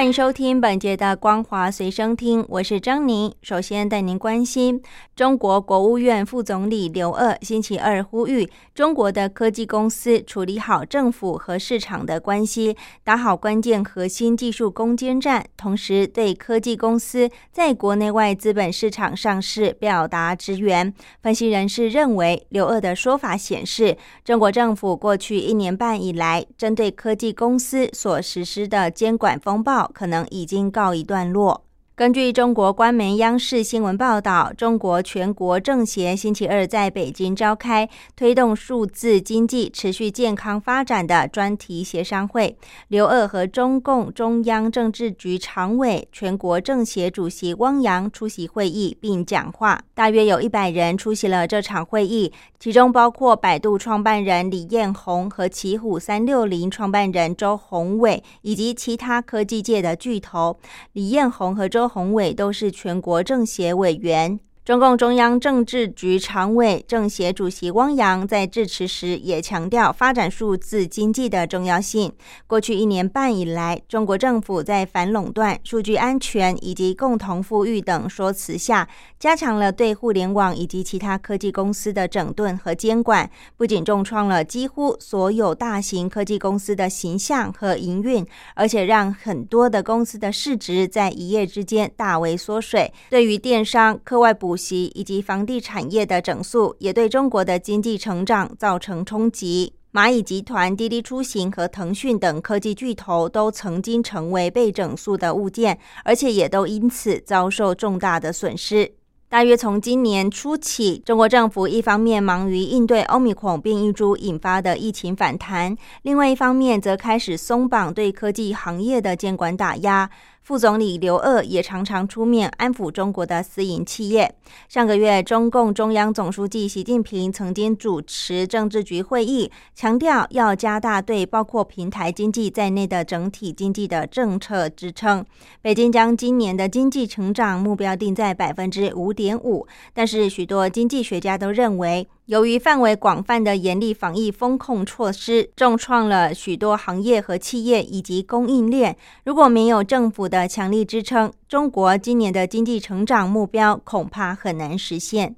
[0.00, 3.30] 欢迎收听本节的光华随身听，我是张宁。
[3.42, 4.80] 首先带您关心，
[5.14, 12.74] 中国国务院副总理刘鄂星期二呼吁中国的科技公司处理好政府和市场的关系，
[13.04, 20.90] 打好关键核心技术攻坚战，同时对科技公司在国内外资本市场上市表达支援。
[21.22, 29.89] 分析人士认为，刘鄂的说法显示，中国政府过去一年半以来针对科技公司所实施的监管风暴。
[29.92, 31.64] 可能已经告一段落。
[32.00, 42.56] 根据中国官媒央视新闻报道，中国全国政协星期二在北京召开推动数字经济持续健康发展的专题协商会。
[42.88, 60.56] 刘鄂和中共中央政治局常委、全国政协主席汪洋出席会议并讲话，大约有一百人出席了这场会议，其中包括百度创办人李彦宏和奇虎三六零创办人周鸿伟以及其他科技界的巨头。
[60.94, 64.38] 李彦宏和周洪伟都是全国政协委员。
[64.62, 72.12] 中共中央政治局常委、政协主席汪洋在致辞时也强调发展数字经济的重要性。
[72.46, 78.86] 过去一年半以来，中国政府在反垄断、数据安全以及共同富裕等说辞下，
[79.18, 88.24] 加强了对互联网以及其他科技公司的整顿和监管，不仅重创了几乎所有大型科技公司的形象和营运，
[88.54, 92.92] 而且让很多的公司的市值在一夜之间大为缩水。
[93.08, 99.72] 对于电商、课外补习以及房地产业的整肃，也对中国的经济成长造成冲击。
[99.92, 108.92] 蚂蚁集团、滴滴出行和腾讯等科技巨头都曾经成为被整肃的物件，而且也都因此遭受重大的损失。
[109.28, 120.10] 大约从今年初起，中国政府一方面忙于应对欧米孔变异株引发的疫情反弹，另外一方面则开始松绑对科技行业的监管打压。
[120.50, 124.34] 副总理刘鄂也常常出面安抚中国的私营企业。
[124.68, 135.24] 上个月，中共中央总书记习近平曾经主持政治局会议，强调要加大对包括平台经济在内的整体经济的政策支撑。
[135.62, 142.08] 北京将今年的经济成长目标定在百分之五点五，但是许多经济学家都认为。
[142.30, 148.96] 由于范围广泛的严厉防疫风控措施，重创了许多行业和企业以及供应链。
[149.24, 155.34] 如果没有政府的强力支撑，中国今年的经济成长目标恐怕很难实现。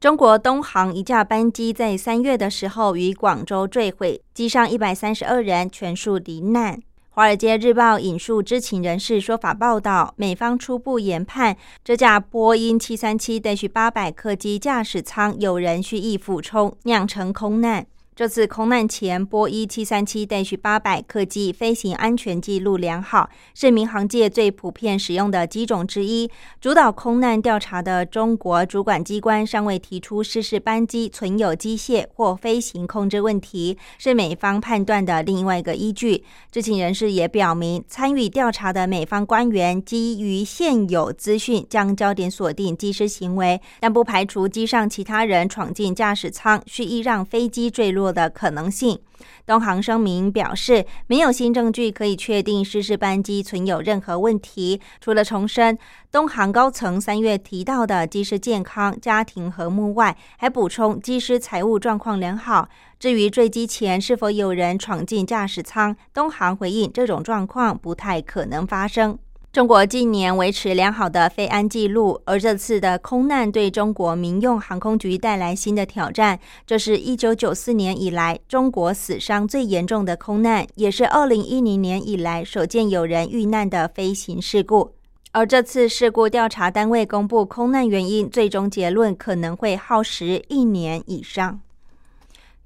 [0.00, 6.74] 中国东航一架班机在三月的时候于广州坠毁，机上一百三十二人全数罹难。
[7.12, 17.84] 《华尔街日报》引述知情人士说法报道，美方初步研判，这架波音737-800客机驾驶舱有人蓄意俯冲，酿成空难。
[18.20, 26.30] 这次空难前，波伊737-800客机飞行安全记录良好，是民航界最普遍使用的机种之一。
[26.60, 36.22] 主导空难调查的中国主管机关尚未提出失事班机存有机械或飞行控制问题，是美方判断的另外一个依据。
[36.52, 48.09] 知情人士也表明，参与调查的美方官员基于现有资讯，将焦点锁定机师行为，但不排除机上其他人闯进驾驶舱，蓄意让飞机坠落。
[48.12, 48.98] 的可能性。
[49.46, 54.80] 东航声明表示，没有新证据可以确定失事班机存有任何问题。
[55.00, 55.76] 除了重申
[56.10, 62.68] 东航高层三月提到的机师健康、家庭和睦外，还补充机师财务状况良好。
[62.98, 69.18] 至于坠机前是否有人闯进驾驶舱，东航回应这种状况不太可能发生。
[69.52, 76.38] 中国近年维持良好的飞安记录，而这次的空难对中国民用航空局带来新的挑战。
[76.64, 84.92] 这是一九九四年以来中国死伤最严重的空难，也是二零一零年以来首见有人遇难的飞行事故。
[85.32, 91.60] 而这次事故调查单位公布空难原因，最终结论可能会耗时一年以上。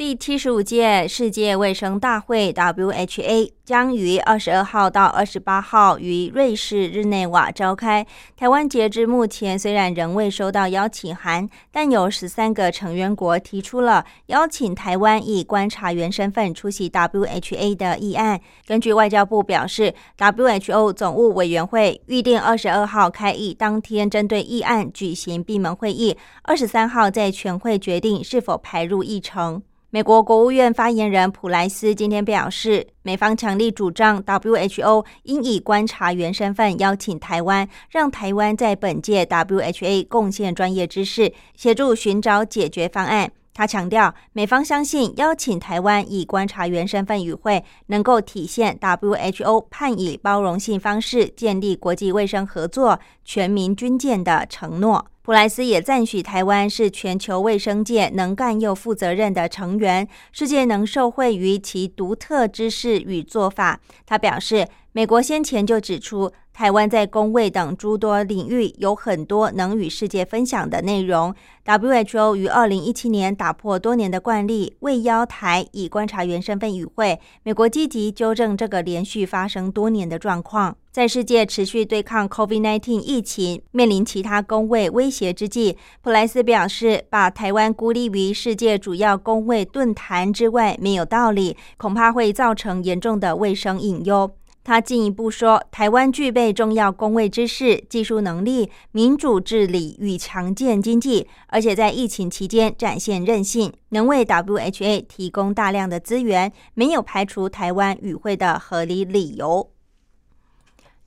[0.00, 8.06] 第七十五届世界卫生大会 （WHA） 将于二十二号到二十八号于瑞士日内瓦召开。
[8.34, 18.40] 台湾截至目前虽然仍未收到邀请函，但有十三个成员国提出了邀请台湾以观察员身份出席 WHA 的议案。
[18.66, 29.62] 根据外交部表示，WHO 总务委员会预定二十二号开议，当天针对议案举行闭门会议，二十三号在全会决定是否排入议程。
[29.92, 43.32] 美国国务院发言人普莱斯今天表示，美方强力主张 WHO 应以观察员身份邀请台湾，让台湾在本届 WHA 贡献专业知识，协助寻找解决方案。
[43.52, 55.06] 他强调，美方相信邀请台湾以观察员身份与会，能够体现 WHO 盼以包容性方式建立国际卫生合作、全民军舰的承诺。
[55.22, 63.78] 普莱斯也赞许台湾是全球卫生界能干又负责任的成员，世界能受惠于其独特知识与做法。
[64.06, 66.32] 他表示，美国先前就指出。
[66.52, 71.34] 台湾在工位等诸多领域有很多能与世界分享的内容。
[71.64, 77.18] WHO 于二零一七年打破多年的惯例，未邀台以观察员身份与会。
[77.44, 80.76] 美国积极纠正这个连续发生多年的状况。
[80.90, 94.32] 在世界持续对抗 COVID-19 疫情、面临其他工位威胁之际，普莱斯表示，把台湾孤立于世界主要工位论坛之外没有道理，恐怕会造成严重的卫生隐忧。
[94.62, 109.70] 他进一步说，台湾具备重要工位知识、技术能力、民主治理与强健经济，而且在疫情期间展现韧性，能为 WHA 提供大量的资源，没有排除台湾与会的合理理由。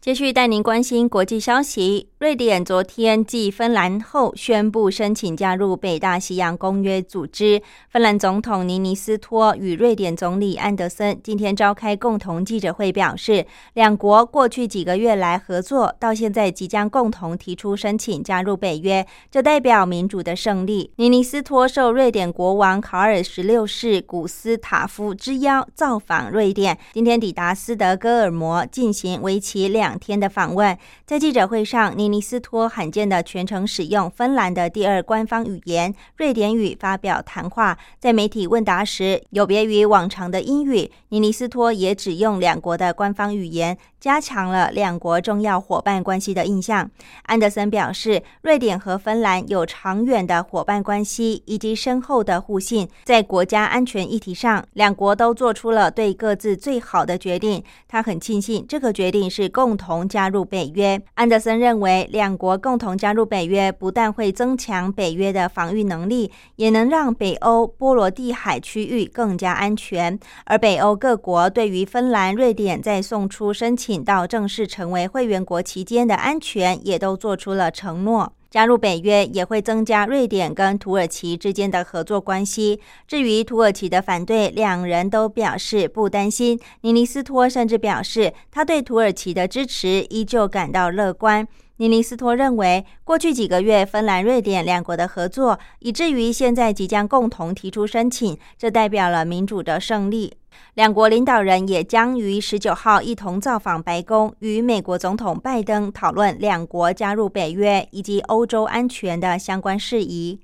[0.04, 2.10] 继续带您关心国际消息。
[2.20, 7.62] 瑞典昨天继芬兰后宣布申请加入北大西洋公约组织。
[7.90, 13.46] 芬兰总统尼尼斯托与瑞典总理安德森今天召开共同记者会，表示
[13.76, 20.92] 两国过去几个月来合作，到现在即将共同提出申请加入北约，这代表民主的胜利。
[20.98, 29.93] 尼尼斯托受瑞典国王卡尔十六世古斯塔夫之邀造访瑞典，今天抵达斯德哥尔摩，进行为期两。
[29.94, 30.76] 两天的访问，
[31.06, 37.78] 在记者会上，尼尼斯托罕见的全程使用芬兰的第二官方语言瑞典语发表谈话。
[38.00, 46.92] 在媒体问答时，有别于往常的英语，尼尼斯托也只用两国的官方语言，加强了两国重要伙伴关系的印象。
[47.22, 57.64] 安德森表示，瑞典和芬兰有长远的伙伴关系以及深厚的互信，在国家安全议题上，两国都做出了对各自最好的决定。
[57.88, 59.94] 他很庆幸这个决定是共同。
[60.06, 70.20] 加入北约，安德森认为，两国共同加入北约不但会增强北约的防御能力，也能让北欧波罗的海区域更加安全。
[70.44, 78.32] 而北欧各国对于芬兰、瑞典在送出申请到正式成为会员国期间的安全，也都做出了承诺。
[78.50, 82.80] 加入北约也会增加瑞典跟土耳其之间的合作关系。
[83.08, 86.60] 至于土耳其的反对，两人都表示不担心。
[86.82, 91.48] 尼尼斯托甚至表示，他对土耳其的支持依旧感到乐观。
[91.78, 100.34] 尼尼斯托认为，过去几个月芬兰、瑞典两国的合作，以至于现在即将共同提出申请，这代表了民主的胜利。
[100.76, 110.40] 两国领导人也将于十九号一同造访白宫，与美国总统拜登讨论两国加入北约以及欧洲安全的相关事宜。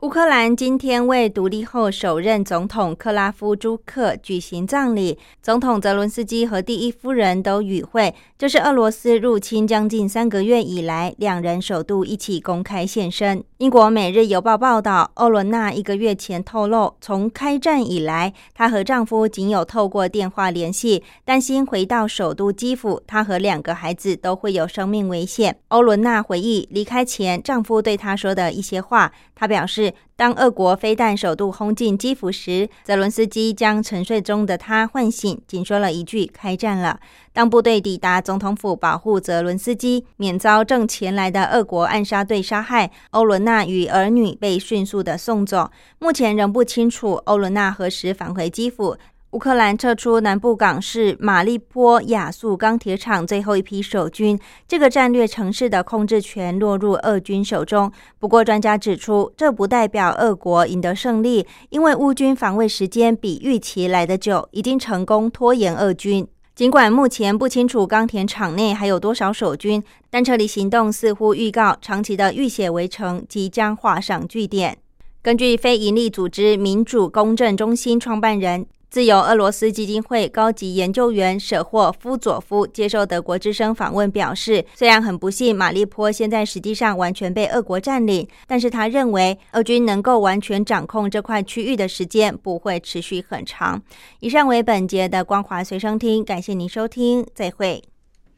[0.00, 8.14] 乌克兰今天为独立后首任总统克拉夫朱克举行葬礼，总统泽伦斯基和第一夫人都与会。
[8.38, 13.42] 这是俄罗斯入侵将近三个月以来，两人首度一起公开现身。
[13.56, 25.58] 英国《每日邮报》报道，欧伦娜一个月前透露，从开战以来，她和丈夫仅有透过电话联系，担心回到首都基辅，她和两个孩子都会有生命危险。
[25.68, 29.87] 欧伦娜回忆离开前丈夫对她说的一些话，她表示。
[30.16, 36.98] 当俄国飞弹首度轰进基辅时，泽伦斯基将沉睡中的他唤醒，仅说了一句“开战了”。
[37.32, 45.70] 当部队抵达总统府保护泽伦斯基，免遭正前来的俄国暗杀队杀害，欧伦娜与儿女被迅速的送走。
[46.00, 48.96] 目前仍不清楚欧伦娜何时返回基辅。
[49.32, 57.92] 乌克兰撤出南部港市马利波亚速钢铁厂最后一批守军，这个战略城市的控制权落入俄军手中。
[58.18, 66.26] 不过，专家指出，这不代表俄国赢得胜利，因为乌军防卫时间比预期来得久，已经成功拖延俄军。
[66.54, 74.78] 尽管目前不清楚钢铁厂内还有多少守军，但撤离行动似乎预告长期的浴血围城即将画上句点。
[75.20, 78.66] 根据非营利组织民主公正中心创办人。
[78.90, 93.82] 自由俄罗斯基金会高级研究员舍霍夫佐夫接受德国之声访问表示，虽然很不幸马利坡现在实际上完全被俄国占领，但是他认为俄军能够完全掌控这块区域的时间不会持续很长。
[94.20, 97.82] 以上为本节的光华随声听，感谢您收听，再会。